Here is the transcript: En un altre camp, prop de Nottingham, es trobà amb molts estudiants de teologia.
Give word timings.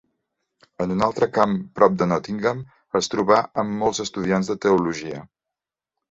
En 0.83 0.91
un 0.93 1.01
altre 1.07 1.25
camp, 1.33 1.51
prop 1.79 1.99
de 1.99 2.07
Nottingham, 2.11 2.63
es 2.99 3.09
trobà 3.15 3.37
amb 3.65 3.75
molts 3.83 4.01
estudiants 4.05 4.49
de 4.53 4.57
teologia. 4.65 5.21